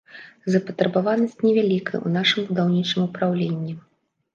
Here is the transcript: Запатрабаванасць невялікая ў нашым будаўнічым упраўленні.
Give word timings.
Запатрабаванасць 0.55 1.37
невялікая 1.45 1.99
ў 2.01 2.09
нашым 2.19 2.43
будаўнічым 2.51 3.01
упраўленні. 3.09 3.83